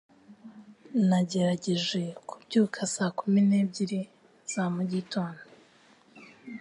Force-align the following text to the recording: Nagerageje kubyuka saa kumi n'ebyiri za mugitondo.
Nagerageje 1.09 2.01
kubyuka 2.27 2.79
saa 2.93 3.11
kumi 3.19 3.39
n'ebyiri 3.49 3.99
za 4.51 4.63
mugitondo. 4.73 5.41